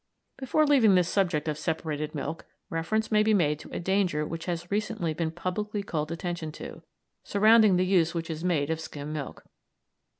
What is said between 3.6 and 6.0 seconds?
a danger, which has recently been publicly